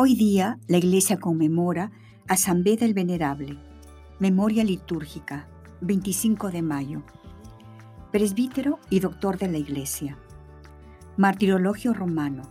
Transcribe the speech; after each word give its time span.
Hoy 0.00 0.14
día 0.14 0.60
la 0.68 0.76
Iglesia 0.76 1.18
conmemora 1.18 1.90
a 2.28 2.36
San 2.36 2.62
Beda 2.62 2.86
el 2.86 2.94
Venerable, 2.94 3.58
memoria 4.20 4.62
litúrgica, 4.62 5.48
25 5.80 6.52
de 6.52 6.62
mayo, 6.62 7.02
presbítero 8.12 8.78
y 8.90 9.00
doctor 9.00 9.38
de 9.38 9.48
la 9.48 9.58
Iglesia. 9.58 10.16
Martirologio 11.16 11.94
romano, 11.94 12.42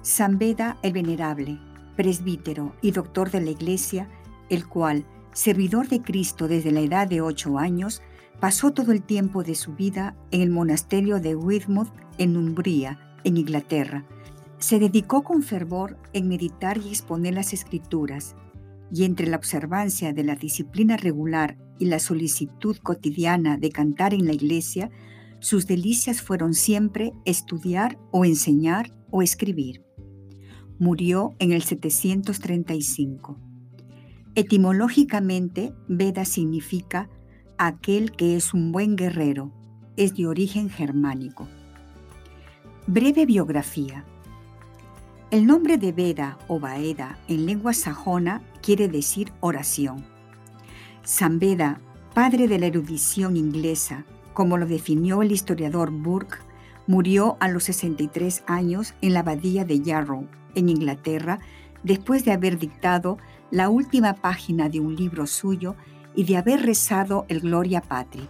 San 0.00 0.38
Beda 0.38 0.78
el 0.82 0.94
Venerable, 0.94 1.60
presbítero 1.96 2.74
y 2.80 2.92
doctor 2.92 3.30
de 3.30 3.42
la 3.42 3.50
Iglesia, 3.50 4.08
el 4.48 4.66
cual, 4.66 5.04
servidor 5.34 5.86
de 5.86 6.00
Cristo 6.00 6.48
desde 6.48 6.70
la 6.70 6.80
edad 6.80 7.06
de 7.06 7.20
ocho 7.20 7.58
años, 7.58 8.00
pasó 8.40 8.70
todo 8.70 8.92
el 8.92 9.02
tiempo 9.02 9.42
de 9.42 9.54
su 9.54 9.74
vida 9.74 10.16
en 10.30 10.40
el 10.40 10.48
monasterio 10.48 11.20
de 11.20 11.36
Weymouth 11.36 11.92
en 12.16 12.38
Umbría, 12.38 13.18
en 13.24 13.36
Inglaterra, 13.36 14.06
se 14.60 14.78
dedicó 14.78 15.24
con 15.24 15.42
fervor 15.42 15.98
en 16.12 16.28
meditar 16.28 16.78
y 16.78 16.90
exponer 16.90 17.34
las 17.34 17.52
escrituras, 17.52 18.36
y 18.92 19.04
entre 19.04 19.26
la 19.26 19.36
observancia 19.36 20.12
de 20.12 20.24
la 20.24 20.36
disciplina 20.36 20.96
regular 20.96 21.56
y 21.78 21.86
la 21.86 21.98
solicitud 21.98 22.76
cotidiana 22.82 23.56
de 23.56 23.70
cantar 23.70 24.14
en 24.14 24.26
la 24.26 24.32
iglesia, 24.32 24.90
sus 25.38 25.66
delicias 25.66 26.20
fueron 26.20 26.54
siempre 26.54 27.12
estudiar 27.24 27.98
o 28.10 28.24
enseñar 28.24 28.92
o 29.10 29.22
escribir. 29.22 29.82
Murió 30.78 31.34
en 31.38 31.52
el 31.52 31.62
735. 31.62 33.38
Etimológicamente, 34.34 35.72
Veda 35.88 36.24
significa 36.24 37.08
aquel 37.58 38.12
que 38.12 38.36
es 38.36 38.54
un 38.54 38.72
buen 38.72 38.96
guerrero, 38.96 39.52
es 39.96 40.14
de 40.16 40.26
origen 40.26 40.68
germánico. 40.68 41.48
Breve 42.86 43.26
biografía. 43.26 44.04
El 45.30 45.46
nombre 45.46 45.78
de 45.78 45.92
Veda 45.92 46.38
o 46.48 46.58
Baeda 46.58 47.16
en 47.28 47.46
lengua 47.46 47.72
sajona 47.72 48.42
quiere 48.62 48.88
decir 48.88 49.32
oración. 49.38 50.04
San 51.04 51.38
Beda, 51.38 51.80
padre 52.14 52.48
de 52.48 52.58
la 52.58 52.66
erudición 52.66 53.36
inglesa, 53.36 54.04
como 54.34 54.58
lo 54.58 54.66
definió 54.66 55.22
el 55.22 55.30
historiador 55.30 55.92
Burke, 55.92 56.38
murió 56.88 57.36
a 57.38 57.46
los 57.46 57.62
63 57.62 58.42
años 58.48 58.94
en 59.02 59.12
la 59.12 59.20
abadía 59.20 59.64
de 59.64 59.80
Yarrow, 59.80 60.26
en 60.56 60.68
Inglaterra, 60.68 61.38
después 61.84 62.24
de 62.24 62.32
haber 62.32 62.58
dictado 62.58 63.16
la 63.52 63.68
última 63.68 64.14
página 64.14 64.68
de 64.68 64.80
un 64.80 64.96
libro 64.96 65.28
suyo 65.28 65.76
y 66.16 66.24
de 66.24 66.38
haber 66.38 66.62
rezado 66.62 67.24
el 67.28 67.38
Gloria 67.38 67.82
Patri. 67.82 68.28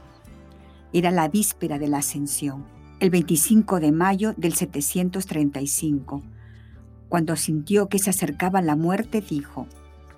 Era 0.92 1.10
la 1.10 1.28
víspera 1.28 1.78
de 1.78 1.88
la 1.88 1.98
Ascensión, 1.98 2.66
el 3.00 3.08
25 3.08 3.80
de 3.80 3.90
mayo 3.90 4.34
del 4.36 4.52
735 4.52 6.22
cuando 7.10 7.36
sintió 7.36 7.88
que 7.88 7.98
se 7.98 8.08
acercaba 8.08 8.62
la 8.62 8.76
muerte, 8.76 9.20
dijo, 9.20 9.66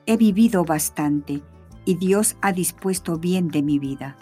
He 0.07 0.17
vivido 0.17 0.65
bastante 0.65 1.43
y 1.85 1.97
Dios 1.97 2.37
ha 2.43 2.53
dispuesto 2.53 3.19
bien 3.19 3.49
de 3.49 3.63
mi 3.63 3.81
vida. 3.81 4.17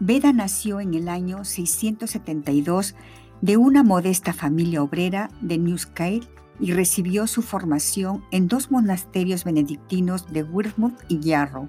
Veda 0.00 0.32
nació 0.32 0.80
en 0.80 0.92
el 0.94 1.08
año 1.08 1.44
672 1.44 2.96
de 3.40 3.56
una 3.56 3.84
modesta 3.84 4.32
familia 4.32 4.82
obrera 4.82 5.30
de 5.40 5.56
Newscale 5.56 6.22
y 6.58 6.72
recibió 6.72 7.26
su 7.26 7.42
formación 7.42 8.24
en 8.32 8.48
dos 8.48 8.72
monasterios 8.72 9.44
benedictinos 9.44 10.32
de 10.32 10.42
Weymouth 10.42 10.98
y 11.08 11.20
Yarrow, 11.20 11.68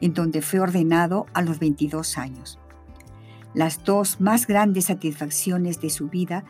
en 0.00 0.14
donde 0.14 0.42
fue 0.42 0.58
ordenado 0.58 1.26
a 1.32 1.42
los 1.42 1.60
22 1.60 2.18
años. 2.18 2.58
Las 3.54 3.84
dos 3.84 4.20
más 4.20 4.46
grandes 4.46 4.86
satisfacciones 4.86 5.80
de 5.80 5.90
su 5.90 6.08
vida 6.08 6.44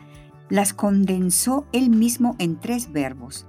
las 0.51 0.73
condensó 0.73 1.65
él 1.71 1.89
mismo 1.89 2.35
en 2.37 2.59
tres 2.59 2.91
verbos, 2.91 3.47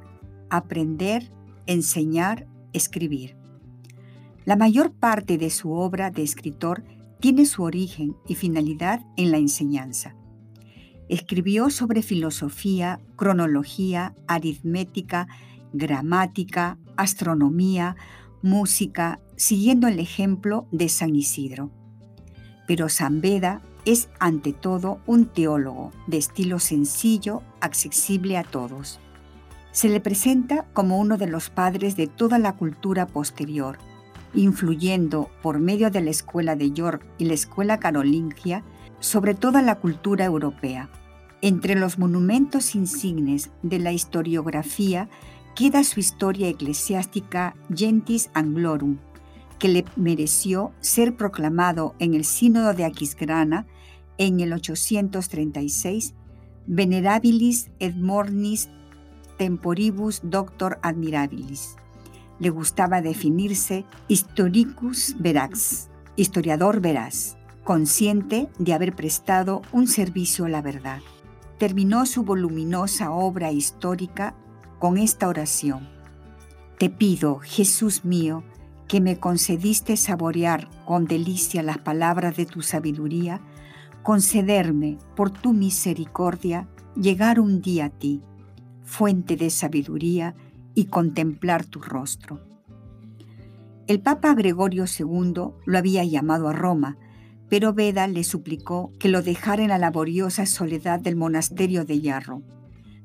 aprender, 0.51 1.33
enseñar, 1.67 2.47
escribir. 2.73 3.37
La 4.45 4.55
mayor 4.55 4.93
parte 4.93 5.37
de 5.37 5.51
su 5.51 5.73
obra 5.73 6.13
de 6.13 6.23
escritor 6.23 6.85
tiene 7.19 7.45
su 7.45 7.65
origen 7.65 8.15
y 8.29 8.37
finalidad 8.37 9.05
en 9.17 9.33
la 9.33 9.39
enseñanza. 9.39 10.15
Escribió 11.09 11.71
sobre 11.71 12.03
filosofía, 12.03 13.01
cronología, 13.17 14.15
aritmética, 14.29 15.27
gramática, 15.73 16.79
astronomía, 16.97 17.97
música, 18.43 19.19
siguiendo 19.35 19.89
el 19.89 19.99
ejemplo 19.99 20.69
de 20.71 20.89
San 20.89 21.17
Isidro. 21.17 21.73
Pero 22.69 22.89
San 22.89 23.21
Beda 23.21 23.61
es 23.85 24.09
ante 24.19 24.53
todo 24.53 25.01
un 25.07 25.27
teólogo 25.27 25.93
de 26.07 26.19
estilo 26.19 26.59
sencillo, 26.59 27.43
accesible 27.61 28.37
a 28.37 28.45
todos. 28.45 29.01
Se 29.73 29.89
le 29.89 30.01
presenta 30.01 30.67
como 30.73 30.99
uno 30.99 31.17
de 31.17 31.27
los 31.27 31.51
padres 31.51 31.97
de 31.97 32.07
toda 32.07 32.39
la 32.39 32.57
cultura 32.57 33.07
posterior, 33.07 33.79
influyendo 34.35 35.31
por 35.43 35.59
medio 35.59 35.91
de 35.91 36.01
la 36.01 36.11
escuela 36.11 36.57
de 36.57 36.73
York 36.73 37.05
y 37.19 37.25
la 37.25 37.35
escuela 37.35 37.81
carolingia 37.81 38.63
sobre 39.01 39.35
toda 39.35 39.63
la 39.63 39.77
cultura 39.77 40.25
europea. 40.25 40.91
Entre 41.41 41.75
los 41.75 41.99
monumentos 41.99 42.75
insignes 42.75 43.51
de 43.63 43.81
la 43.81 43.93
historiografía 43.93 45.09
queda 45.57 45.83
su 45.85 46.01
historia 46.01 46.49
eclesiástica 46.49 47.57
Gentis 47.75 48.31
Anglorum, 48.33 48.99
que 49.63 49.69
le 49.69 49.85
mereció 49.95 50.73
ser 50.81 51.17
proclamado 51.17 51.95
en 52.01 52.15
el 52.15 52.25
Sínodo 52.25 52.75
de 52.75 52.85
Aquisgrana 52.85 53.69
en 54.19 54.41
el 54.41 54.53
836, 54.53 56.15
Venerabilis 56.67 57.71
et 57.79 57.95
Mornis 57.95 58.71
Temporibus 59.39 60.21
Doctor 60.25 60.81
Admirabilis. 60.83 61.77
Le 62.41 62.51
gustaba 62.51 63.03
definirse 63.03 63.85
historicus 64.09 65.15
verax, 65.21 65.91
historiador 66.17 66.81
veraz, 66.81 67.37
consciente 67.63 68.49
de 68.59 68.75
haber 68.75 68.97
prestado 68.97 69.63
un 69.71 69.87
servicio 69.87 70.47
a 70.47 70.49
la 70.49 70.61
verdad. 70.61 71.03
Terminó 71.59 72.05
su 72.07 72.25
voluminosa 72.25 73.13
obra 73.13 73.53
histórica 73.53 74.35
con 74.81 74.99
esta 74.99 75.29
oración. 75.29 75.89
Te 76.81 76.91
pido, 76.91 77.39
Jesús 77.39 78.05
mío, 78.05 78.43
que 78.93 79.01
me 79.01 79.19
concediste 79.19 79.97
saborear 79.97 80.69
con 80.85 81.07
delicia 81.07 81.63
las 81.63 81.79
palabras 81.79 82.37
de 82.37 82.45
tu 82.45 82.61
sabiduría, 82.61 83.41
concederme 84.03 84.99
por 85.17 85.31
tu 85.31 85.55
misericordia 85.55 86.69
llegar 86.95 87.41
un 87.41 87.63
día 87.63 87.87
a 87.87 87.89
ti, 87.89 88.21
fuente 88.85 89.37
de 89.37 89.49
sabiduría, 89.49 90.35
y 90.75 90.89
contemplar 90.89 91.65
tu 91.65 91.81
rostro. 91.81 92.43
El 93.87 94.03
Papa 94.03 94.35
Gregorio 94.35 94.85
II 94.85 95.55
lo 95.65 95.79
había 95.79 96.05
llamado 96.05 96.49
a 96.49 96.53
Roma, 96.53 96.99
pero 97.49 97.73
Beda 97.73 98.07
le 98.09 98.25
suplicó 98.25 98.93
que 99.01 99.09
lo 99.09 99.23
dejara 99.23 99.63
en 99.63 99.71
la 99.71 99.79
laboriosa 99.79 100.45
soledad 100.45 101.01
del 101.01 101.17
monasterio 101.17 101.87
de 101.87 102.03
Yarro, 102.03 102.43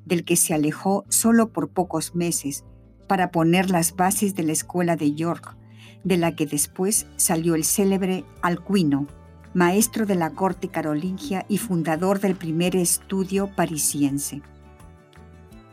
del 0.04 0.26
que 0.26 0.36
se 0.36 0.54
alejó 0.54 1.06
solo 1.08 1.54
por 1.54 1.70
pocos 1.70 2.14
meses 2.14 2.66
para 3.08 3.32
poner 3.32 3.70
las 3.70 3.96
bases 3.96 4.36
de 4.36 4.44
la 4.44 4.52
escuela 4.52 4.98
de 4.98 5.14
York, 5.14 5.56
de 6.04 6.18
la 6.18 6.36
que 6.36 6.46
después 6.46 7.08
salió 7.16 7.56
el 7.56 7.64
célebre 7.64 8.24
Alcuino, 8.42 9.08
maestro 9.54 10.06
de 10.06 10.16
la 10.16 10.32
corte 10.32 10.68
carolingia 10.68 11.46
y 11.50 11.58
fundador 11.58 12.20
del 12.20 12.36
primer 12.36 12.76
estudio 12.76 13.50
parisiense. 13.56 14.42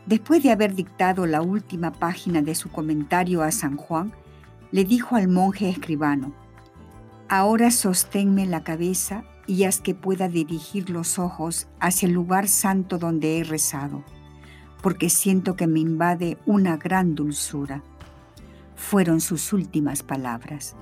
Después 0.05 0.43
de 0.43 0.51
haber 0.51 0.75
dictado 0.75 1.25
la 1.25 1.41
última 1.41 1.91
página 1.91 2.41
de 2.41 2.55
su 2.55 2.69
comentario 2.69 3.43
a 3.43 3.51
San 3.51 3.77
Juan, 3.77 4.13
le 4.71 4.83
dijo 4.83 5.15
al 5.15 5.27
monje 5.27 5.69
escribano, 5.69 6.33
Ahora 7.27 7.71
sosténme 7.71 8.45
la 8.45 8.63
cabeza 8.63 9.23
y 9.47 9.63
haz 9.63 9.81
que 9.81 9.95
pueda 9.95 10.27
dirigir 10.27 10.89
los 10.89 11.17
ojos 11.17 11.67
hacia 11.79 12.07
el 12.07 12.13
lugar 12.13 12.47
santo 12.47 12.97
donde 12.97 13.39
he 13.39 13.43
rezado, 13.43 14.03
porque 14.81 15.09
siento 15.09 15.55
que 15.55 15.65
me 15.65 15.79
invade 15.79 16.37
una 16.45 16.77
gran 16.77 17.15
dulzura 17.15 17.83
fueron 18.75 19.21
sus 19.21 19.53
últimas 19.53 20.03
palabras. 20.03 20.75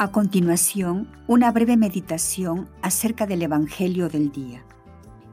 A 0.00 0.12
continuación, 0.12 1.08
una 1.26 1.50
breve 1.50 1.76
meditación 1.76 2.68
acerca 2.82 3.26
del 3.26 3.42
Evangelio 3.42 4.08
del 4.08 4.30
día. 4.30 4.64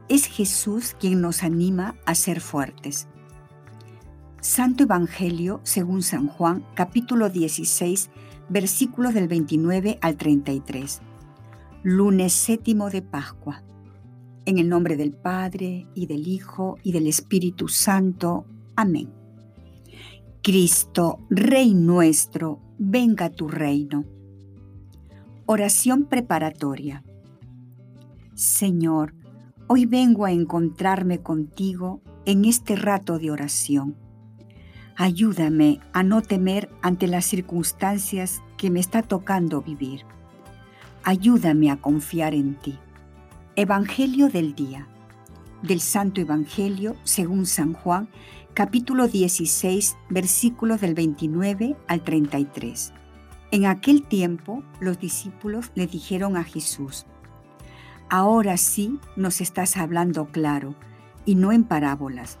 Es 0.08 0.26
Jesús 0.26 0.96
quien 0.98 1.20
nos 1.20 1.44
anima 1.44 1.94
a 2.04 2.16
ser 2.16 2.40
fuertes. 2.40 3.06
Santo 4.40 4.82
Evangelio 4.82 5.60
según 5.62 6.02
San 6.02 6.26
Juan, 6.26 6.64
capítulo 6.74 7.30
16, 7.30 8.10
versículos 8.48 9.14
del 9.14 9.28
29 9.28 9.98
al 10.00 10.16
33. 10.16 11.00
Lunes 11.84 12.32
séptimo 12.32 12.90
de 12.90 13.02
Pascua. 13.02 13.62
En 14.46 14.58
el 14.58 14.68
nombre 14.68 14.96
del 14.96 15.12
Padre, 15.12 15.88
y 15.92 16.06
del 16.06 16.28
Hijo, 16.28 16.78
y 16.84 16.92
del 16.92 17.08
Espíritu 17.08 17.66
Santo. 17.66 18.46
Amén. 18.76 19.12
Cristo, 20.40 21.18
Rey 21.28 21.74
nuestro, 21.74 22.60
venga 22.78 23.28
tu 23.28 23.48
reino. 23.48 24.04
Oración 25.46 26.04
preparatoria. 26.04 27.02
Señor, 28.34 29.14
hoy 29.66 29.84
vengo 29.86 30.24
a 30.24 30.30
encontrarme 30.30 31.18
contigo 31.18 32.00
en 32.24 32.44
este 32.44 32.76
rato 32.76 33.18
de 33.18 33.32
oración. 33.32 33.96
Ayúdame 34.94 35.80
a 35.92 36.04
no 36.04 36.22
temer 36.22 36.70
ante 36.82 37.08
las 37.08 37.24
circunstancias 37.24 38.42
que 38.56 38.70
me 38.70 38.78
está 38.78 39.02
tocando 39.02 39.60
vivir. 39.60 40.02
Ayúdame 41.02 41.72
a 41.72 41.80
confiar 41.80 42.32
en 42.32 42.54
ti. 42.54 42.78
Evangelio 43.58 44.28
del 44.28 44.54
día. 44.54 44.86
Del 45.62 45.80
Santo 45.80 46.20
Evangelio 46.20 46.94
según 47.04 47.46
San 47.46 47.72
Juan, 47.72 48.10
capítulo 48.52 49.08
16, 49.08 49.96
versículos 50.10 50.82
del 50.82 50.92
29 50.92 51.74
al 51.88 52.04
33. 52.04 52.92
En 53.52 53.64
aquel 53.64 54.02
tiempo 54.02 54.62
los 54.78 55.00
discípulos 55.00 55.72
le 55.74 55.86
dijeron 55.86 56.36
a 56.36 56.44
Jesús, 56.44 57.06
Ahora 58.10 58.58
sí 58.58 59.00
nos 59.16 59.40
estás 59.40 59.78
hablando 59.78 60.26
claro 60.26 60.74
y 61.24 61.34
no 61.34 61.50
en 61.50 61.64
parábolas. 61.64 62.36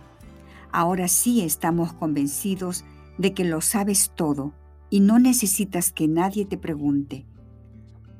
Ahora 0.70 1.08
sí 1.08 1.40
estamos 1.40 1.94
convencidos 1.94 2.84
de 3.16 3.32
que 3.32 3.44
lo 3.44 3.62
sabes 3.62 4.12
todo 4.14 4.52
y 4.90 5.00
no 5.00 5.18
necesitas 5.18 5.92
que 5.92 6.08
nadie 6.08 6.44
te 6.44 6.58
pregunte. 6.58 7.24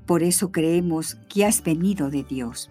Por 0.06 0.22
eso 0.22 0.50
creemos 0.50 1.16
que 1.28 1.44
has 1.44 1.62
venido 1.62 2.08
de 2.08 2.24
Dios. 2.24 2.70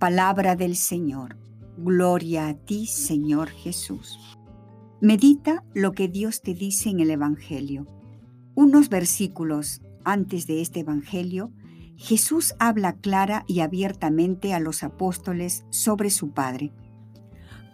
Palabra 0.00 0.56
del 0.56 0.76
Señor. 0.76 1.36
Gloria 1.76 2.48
a 2.48 2.54
ti, 2.54 2.86
Señor 2.86 3.50
Jesús. 3.50 4.18
Medita 5.02 5.62
lo 5.74 5.92
que 5.92 6.08
Dios 6.08 6.40
te 6.40 6.54
dice 6.54 6.88
en 6.88 7.00
el 7.00 7.10
Evangelio. 7.10 7.86
Unos 8.54 8.88
versículos 8.88 9.82
antes 10.02 10.46
de 10.46 10.62
este 10.62 10.80
Evangelio, 10.80 11.52
Jesús 11.98 12.54
habla 12.58 12.94
clara 12.94 13.44
y 13.46 13.60
abiertamente 13.60 14.54
a 14.54 14.58
los 14.58 14.84
apóstoles 14.84 15.66
sobre 15.68 16.08
su 16.08 16.30
Padre. 16.30 16.72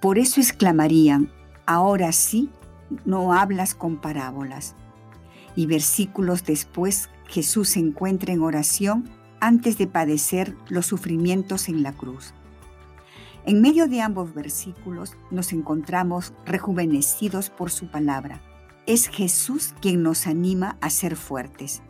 Por 0.02 0.19
eso 0.19 0.40
exclamarían, 0.40 1.31
ahora 1.64 2.11
sí, 2.11 2.50
no 3.05 3.34
hablas 3.34 3.76
con 3.76 4.00
parábolas. 4.00 4.75
Y 5.55 5.67
versículos 5.67 6.43
después 6.43 7.08
Jesús 7.28 7.69
se 7.69 7.78
encuentra 7.78 8.32
en 8.34 8.43
oración 8.43 9.08
antes 9.46 9.78
de 9.78 9.87
padecer 9.87 10.56
los 10.69 10.87
sufrimientos 10.87 11.69
en 11.69 11.84
la 11.84 11.93
cruz. 11.93 12.34
En 13.44 13.60
medio 13.60 13.87
de 13.87 14.00
ambos 14.00 14.34
versículos 14.34 15.12
nos 15.31 15.52
encontramos 15.52 16.32
rejuvenecidos 16.44 17.50
por 17.50 17.70
su 17.70 17.88
palabra. 17.88 18.43
Es 18.88 19.06
Jesús 19.06 19.72
quien 19.81 20.02
nos 20.02 20.26
anima 20.26 20.76
a 20.81 20.90
ser 20.90 21.14
fuertes. 21.14 21.81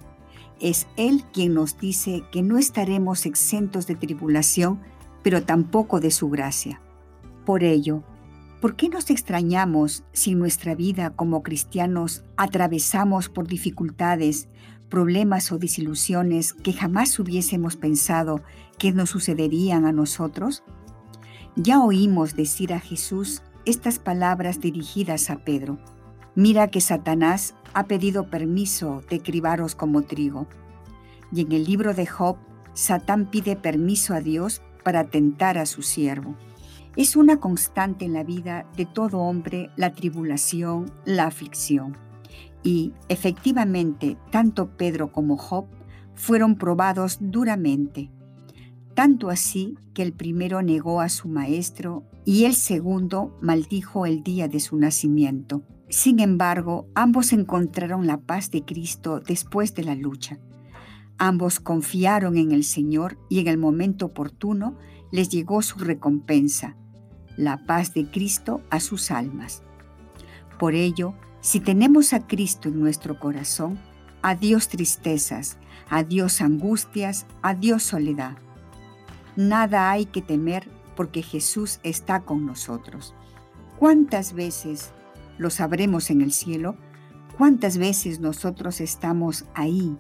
Es 0.61 0.87
Él 0.99 1.25
quien 1.33 1.55
nos 1.55 1.79
dice 1.79 2.25
que 2.31 2.43
no 2.43 2.59
estaremos 2.59 3.25
exentos 3.25 3.87
de 3.87 3.95
tribulación, 3.95 4.83
pero 5.23 5.43
tampoco 5.43 5.99
de 5.99 6.11
su 6.11 6.29
gracia. 6.29 6.83
Por 7.47 7.65
ello, 7.65 8.03
¿por 8.61 8.77
qué 8.77 8.91
nos 8.91 9.09
extrañamos 9.09 10.05
si 10.13 10.35
nuestra 10.35 10.75
vida 10.75 11.09
como 11.17 11.43
cristianos 11.43 12.23
atravesamos 12.37 13.31
por 13.31 13.47
dificultades, 13.47 14.47
problemas 14.89 15.53
o 15.53 15.59
desilusiones 15.59 16.53
que 16.53 16.73
jamás 16.73 17.19
hubiésemos 17.19 17.77
pensado 17.77 18.43
que 18.79 18.93
nos 18.93 19.11
sucederían 19.11 19.85
a 19.85 19.93
nosotros? 19.93 20.63
Ya 21.57 21.81
oímos 21.81 22.37
decir 22.37 22.73
a 22.73 22.81
Jesús 22.81 23.43
estas 23.65 23.99
palabras 23.99 24.61
dirigidas 24.61 25.31
a 25.31 25.39
Pedro. 25.45 25.79
Mira 26.35 26.69
que 26.69 26.81
Satanás 26.81 27.55
ha 27.73 27.85
pedido 27.85 28.31
permiso 28.31 29.03
de 29.11 29.21
cribaros 29.21 29.75
como 29.75 30.03
trigo. 30.03 30.47
Y 31.33 31.41
en 31.41 31.53
el 31.53 31.65
libro 31.65 31.95
de 31.95 32.07
Job, 32.07 32.37
Satán 32.75 33.31
pide 33.31 33.57
permiso 33.57 34.15
a 34.15 34.21
Dios 34.21 34.63
para 34.85 35.05
tentar 35.05 35.59
a 35.59 35.67
su 35.67 35.83
siervo. 35.83 36.37
Es 36.95 37.17
una 37.17 37.41
constante 37.41 38.05
en 38.05 38.13
la 38.13 38.23
vida 38.23 38.67
de 38.77 38.87
todo 38.87 39.19
hombre 39.19 39.71
la 39.77 39.93
tribulación, 39.93 40.93
la 41.05 41.27
aflicción. 41.27 41.97
Y 42.67 42.95
efectivamente, 43.09 44.17
tanto 44.33 44.77
Pedro 44.77 45.13
como 45.13 45.37
Job 45.37 45.67
fueron 46.17 46.57
probados 46.57 47.19
duramente, 47.21 48.11
tanto 48.95 49.31
así 49.31 49.79
que 49.95 50.03
el 50.03 50.13
primero 50.13 50.61
negó 50.63 51.01
a 51.01 51.09
su 51.09 51.29
maestro 51.29 52.03
y 52.25 52.45
el 52.45 52.55
segundo 52.55 53.39
maldijo 53.41 54.05
el 54.05 54.25
día 54.25 54.49
de 54.49 54.59
su 54.59 54.77
nacimiento. 54.79 55.63
Sin 55.91 56.19
embargo, 56.19 56.89
ambos 56.97 57.33
encontraron 57.33 58.09
la 58.09 58.17
paz 58.17 58.51
de 58.51 58.65
Cristo 58.65 59.21
después 59.21 59.73
de 59.77 59.85
la 59.85 59.95
lucha. 59.95 60.41
Ambos 61.19 61.61
confiaron 61.61 62.37
en 62.37 62.51
el 62.51 62.65
Señor 62.65 63.17
y 63.31 63.39
en 63.39 63.47
el 63.47 63.59
momento 63.59 64.07
oportuno 64.07 64.77
les 65.13 65.29
llegó 65.29 65.63
su 65.63 65.79
recompensa, 65.79 66.75
la 67.37 67.65
paz 67.65 67.95
de 67.95 68.11
Cristo 68.11 68.61
a 68.71 68.81
sus 68.81 69.13
almas. 69.13 69.63
Por 70.59 70.75
ello, 70.75 71.15
si 71.47 71.61
tenemos 71.61 72.13
a 72.13 72.27
Cristo 72.27 72.69
en 72.69 72.81
nuestro 72.81 73.21
corazón, 73.21 73.79
adiós 74.21 74.67
tristezas, 74.67 75.59
adiós 75.89 76.41
angustias, 76.41 77.25
adiós 77.41 77.85
soledad. 77.85 78.37
Nada 79.37 79.93
hay 79.93 80.07
que 80.07 80.23
temer 80.23 80.69
porque 80.97 81.23
Jesús 81.23 81.79
está 81.85 82.23
con 82.23 82.47
nosotros. 82.47 83.15
¿Cuántas 83.79 84.33
veces 84.33 84.91
lo 85.39 85.51
sabremos 85.51 86.11
en 86.11 86.21
el 86.21 86.33
cielo? 86.33 86.75
¿Cuántas 87.39 87.79
veces 87.79 88.19
nosotros 88.19 88.81
estamos 88.81 89.45
ahí, 89.55 89.97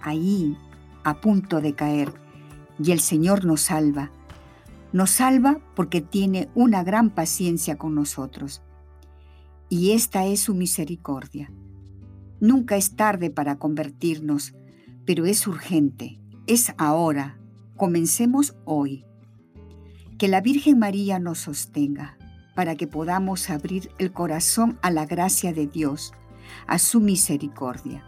ahí, 0.00 0.56
a 1.04 1.20
punto 1.20 1.60
de 1.60 1.74
caer 1.74 2.10
y 2.82 2.92
el 2.92 3.00
Señor 3.00 3.44
nos 3.44 3.60
salva? 3.60 4.12
Nos 4.94 5.10
salva 5.10 5.58
porque 5.74 6.00
tiene 6.00 6.48
una 6.54 6.82
gran 6.82 7.10
paciencia 7.10 7.76
con 7.76 7.94
nosotros 7.94 8.62
y 9.68 9.92
esta 9.92 10.26
es 10.26 10.40
su 10.40 10.54
misericordia. 10.54 11.52
Nunca 12.40 12.76
es 12.76 12.96
tarde 12.96 13.30
para 13.30 13.58
convertirnos, 13.58 14.54
pero 15.04 15.26
es 15.26 15.46
urgente, 15.46 16.20
es 16.46 16.72
ahora. 16.78 17.38
Comencemos 17.76 18.56
hoy. 18.64 19.04
Que 20.18 20.28
la 20.28 20.40
Virgen 20.40 20.78
María 20.78 21.18
nos 21.18 21.38
sostenga 21.38 22.16
para 22.54 22.74
que 22.74 22.86
podamos 22.86 23.50
abrir 23.50 23.90
el 23.98 24.12
corazón 24.12 24.78
a 24.82 24.90
la 24.90 25.04
gracia 25.04 25.52
de 25.52 25.66
Dios, 25.66 26.12
a 26.66 26.78
su 26.78 27.00
misericordia. 27.00 28.04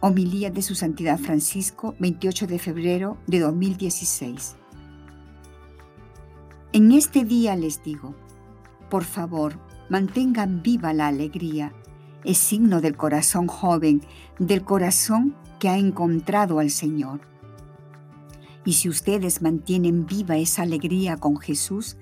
Homilía 0.00 0.50
de 0.50 0.62
su 0.62 0.74
Santidad 0.74 1.18
Francisco, 1.18 1.96
28 1.98 2.46
de 2.46 2.58
febrero 2.58 3.18
de 3.26 3.40
2016. 3.40 4.56
En 6.72 6.92
este 6.92 7.24
día 7.24 7.56
les 7.56 7.82
digo, 7.82 8.14
por 8.90 9.04
favor, 9.04 9.58
mantengan 9.88 10.62
viva 10.62 10.92
la 10.92 11.08
alegría. 11.08 11.72
Es 12.24 12.38
signo 12.38 12.80
del 12.80 12.96
corazón 12.96 13.46
joven, 13.46 14.02
del 14.38 14.64
corazón 14.64 15.34
que 15.58 15.68
ha 15.68 15.78
encontrado 15.78 16.58
al 16.58 16.70
Señor. 16.70 17.20
Y 18.64 18.74
si 18.74 18.88
ustedes 18.88 19.42
mantienen 19.42 20.06
viva 20.06 20.36
esa 20.36 20.62
alegría 20.62 21.16
con 21.16 21.36
Jesús, 21.36 21.96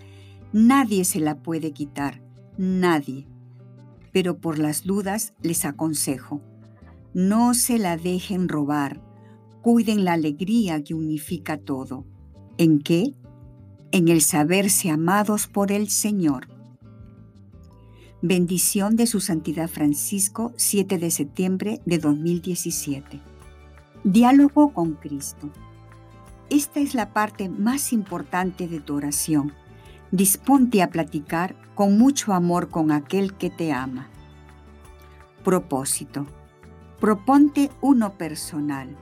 nadie 0.53 1.05
se 1.05 1.19
la 1.19 1.39
puede 1.39 1.73
quitar, 1.73 2.23
nadie. 2.57 3.27
Pero 4.13 4.39
por 4.39 4.59
las 4.59 4.85
dudas 4.85 5.35
les 5.43 5.65
aconsejo, 5.65 6.41
no 7.15 7.55
se 7.55 7.79
la 7.79 7.97
dejen 7.97 8.49
robar, 8.49 9.01
cuiden 9.61 10.05
la 10.05 10.13
alegría 10.13 10.83
que 10.83 10.95
unifica 10.95 11.59
todo. 11.59 12.07
¿En 12.59 12.79
qué? 12.79 13.15
En 13.91 14.09
el 14.09 14.21
saberse 14.21 14.91
amados 14.91 15.47
por 15.47 15.73
el 15.73 15.89
Señor. 15.89 16.49
Bendición 18.25 18.95
de 18.95 19.09
su 19.09 19.19
Santidad 19.19 19.69
Francisco, 19.69 20.53
7 20.55 20.99
de 20.99 21.11
septiembre 21.11 21.81
de 21.87 21.99
2017. 21.99 23.21
Diálogo 24.05 24.73
con 24.73 24.93
Cristo. 24.93 25.51
Esta 26.49 26.79
es 26.79 26.95
la 26.95 27.13
parte 27.13 27.49
más 27.49 27.93
importante 27.93 28.69
de 28.69 28.79
tu 28.79 28.95
oración. 28.95 29.53
Disponte 30.13 30.83
a 30.83 30.91
platicar 30.91 31.57
con 31.75 31.99
mucho 31.99 32.33
amor 32.33 32.69
con 32.69 32.93
aquel 32.93 33.35
que 33.35 33.51
te 33.51 33.73
ama. 33.73 34.09
Propósito. 35.43 36.25
Proponte 37.01 37.73
uno 37.81 38.17
personal, 38.19 38.97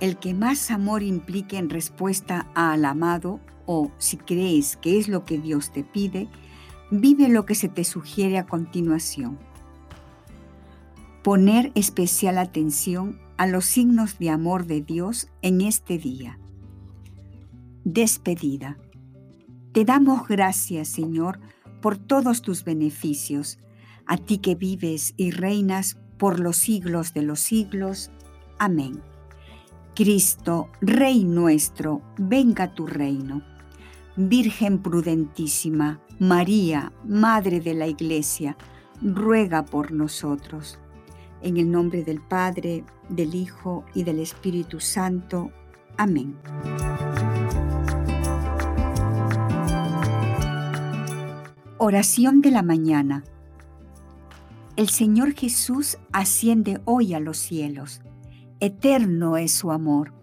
el 0.00 0.16
que 0.16 0.32
más 0.32 0.70
amor 0.70 1.02
implique 1.02 1.58
en 1.58 1.68
respuesta 1.68 2.46
al 2.54 2.86
amado 2.86 3.40
o 3.66 3.90
si 3.98 4.16
crees 4.16 4.78
que 4.78 4.98
es 4.98 5.08
lo 5.08 5.26
que 5.26 5.36
Dios 5.36 5.70
te 5.70 5.84
pide, 5.84 6.30
vive 6.90 7.28
lo 7.28 7.46
que 7.46 7.54
se 7.54 7.68
te 7.68 7.84
sugiere 7.84 8.38
a 8.38 8.46
continuación. 8.46 9.38
Poner 11.22 11.72
especial 11.74 12.38
atención 12.38 13.18
a 13.36 13.46
los 13.46 13.64
signos 13.64 14.18
de 14.18 14.30
amor 14.30 14.66
de 14.66 14.80
Dios 14.80 15.28
en 15.42 15.60
este 15.60 15.98
día. 15.98 16.38
Despedida. 17.84 18.78
Te 19.72 19.84
damos 19.84 20.28
gracias, 20.28 20.88
Señor, 20.88 21.40
por 21.80 21.98
todos 21.98 22.42
tus 22.42 22.64
beneficios, 22.64 23.58
a 24.06 24.16
ti 24.16 24.38
que 24.38 24.54
vives 24.54 25.14
y 25.16 25.30
reinas 25.30 25.98
por 26.18 26.40
los 26.40 26.56
siglos 26.56 27.12
de 27.12 27.22
los 27.22 27.40
siglos. 27.40 28.10
Amén. 28.58 29.02
Cristo, 29.94 30.68
Rey 30.80 31.24
nuestro, 31.24 32.02
venga 32.18 32.74
tu 32.74 32.86
reino. 32.86 33.53
Virgen 34.16 34.78
prudentísima, 34.78 36.00
María, 36.20 36.92
Madre 37.04 37.58
de 37.58 37.74
la 37.74 37.88
Iglesia, 37.88 38.56
ruega 39.02 39.64
por 39.64 39.90
nosotros. 39.90 40.78
En 41.42 41.56
el 41.56 41.68
nombre 41.68 42.04
del 42.04 42.20
Padre, 42.20 42.84
del 43.08 43.34
Hijo 43.34 43.84
y 43.92 44.04
del 44.04 44.20
Espíritu 44.20 44.78
Santo. 44.78 45.50
Amén. 45.96 46.36
Oración 51.78 52.40
de 52.40 52.52
la 52.52 52.62
mañana. 52.62 53.24
El 54.76 54.88
Señor 54.90 55.34
Jesús 55.34 55.98
asciende 56.12 56.80
hoy 56.84 57.14
a 57.14 57.20
los 57.20 57.36
cielos. 57.38 58.00
Eterno 58.60 59.36
es 59.36 59.52
su 59.52 59.72
amor. 59.72 60.14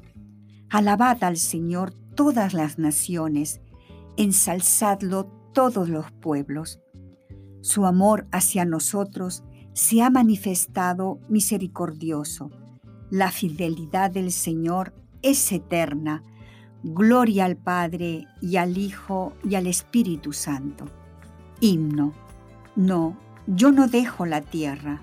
Alabad 0.70 1.24
al 1.26 1.36
Señor 1.36 1.94
todas 2.16 2.54
las 2.54 2.80
naciones, 2.80 3.62
ensalzadlo 4.18 5.26
todos 5.54 5.90
los 5.90 6.12
pueblos. 6.12 6.80
Su 7.62 7.86
amor 7.86 8.28
hacia 8.32 8.66
nosotros 8.66 9.44
se 9.74 10.02
ha 10.02 10.10
manifestado 10.10 11.20
misericordioso. 11.30 12.50
La 13.10 13.32
fidelidad 13.32 14.12
del 14.12 14.32
Señor 14.32 14.94
es 15.22 15.52
eterna. 15.52 16.24
Gloria 16.84 17.46
al 17.46 17.58
Padre 17.58 18.26
y 18.42 18.56
al 18.56 18.78
Hijo 18.78 19.34
y 19.44 19.56
al 19.56 19.68
Espíritu 19.68 20.34
Santo. 20.34 20.86
Himno. 21.60 22.14
No, 22.76 23.18
yo 23.48 23.72
no 23.72 23.88
dejo 23.88 24.26
la 24.26 24.42
tierra. 24.42 25.02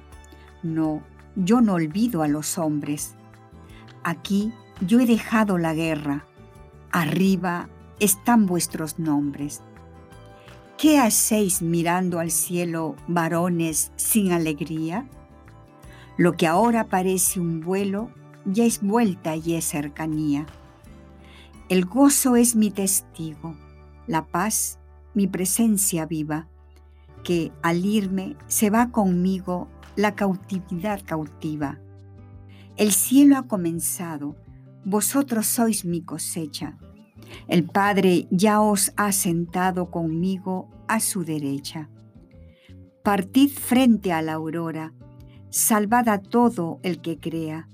No, 0.63 1.03
yo 1.37 1.61
no 1.61 1.75
olvido 1.75 2.23
a 2.23 2.29
los 2.29 2.59
hombres. 2.59 3.15
Aquí 4.03 4.53
yo 4.81 5.01
he 5.01 5.07
dejado 5.07 5.59
la 5.59 5.75
guerra. 5.75 6.25
Arriba 6.91 7.69
están 8.01 8.47
vuestros 8.47 8.99
nombres. 8.99 9.63
¿Qué 10.77 10.99
hacéis 10.99 11.63
mirando 11.63 12.21
al 12.21 12.31
cielo, 12.31 12.95
varones, 13.09 13.93
sin 13.97 14.33
alegría? 14.33 15.09
Lo 16.17 16.35
que 16.35 16.47
ahora 16.47 16.89
parece 16.89 17.41
un 17.41 17.61
vuelo, 17.61 18.11
ya 18.45 18.65
es 18.65 18.81
vuelta 18.81 19.37
y 19.37 19.55
es 19.55 19.65
cercanía. 19.65 20.47
El 21.69 21.85
gozo 21.85 22.37
es 22.37 22.57
mi 22.57 22.71
testigo, 22.71 23.57
la 24.07 24.27
paz 24.27 24.79
mi 25.15 25.27
presencia 25.27 26.07
viva 26.07 26.47
que 27.25 27.53
al 27.63 27.85
irme 27.85 28.37
se 28.47 28.71
va 28.71 28.91
conmigo 28.91 29.69
la 29.97 30.15
cautividad 30.15 31.03
cautiva. 31.05 31.79
El 32.77 32.93
cielo 32.93 33.37
ha 33.37 33.49
comenzado, 33.49 34.37
vosotros 34.85 35.47
sois 35.47 35.85
mi 35.85 36.03
cosecha. 36.03 36.79
El 37.47 37.65
Padre 37.65 38.27
ya 38.31 38.61
os 38.61 38.93
ha 38.97 39.13
sentado 39.13 39.91
conmigo 39.91 40.69
a 40.87 41.01
su 41.01 41.25
derecha. 41.25 41.89
Partid 43.03 43.51
frente 43.51 44.13
a 44.13 44.23
la 44.23 44.35
aurora, 44.35 44.93
salvad 45.51 46.09
a 46.09 46.19
todo 46.21 46.81
el 46.83 47.01
que 47.01 47.19
crea. 47.19 47.69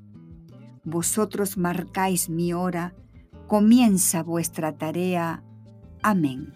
Vosotros 0.84 1.56
marcáis 1.56 2.28
mi 2.28 2.52
hora, 2.52 2.94
comienza 3.46 4.22
vuestra 4.22 4.76
tarea. 4.76 5.42
Amén. 6.02 6.52